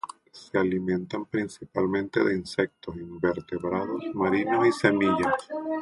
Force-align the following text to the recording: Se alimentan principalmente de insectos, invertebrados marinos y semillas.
Se 0.31 0.57
alimentan 0.57 1.25
principalmente 1.27 2.23
de 2.23 2.35
insectos, 2.35 2.95
invertebrados 2.95 4.01
marinos 4.15 4.65
y 4.67 4.71
semillas. 4.71 5.35